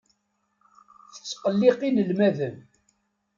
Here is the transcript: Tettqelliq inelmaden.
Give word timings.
Tettqelliq 1.13 1.79
inelmaden. 1.89 2.55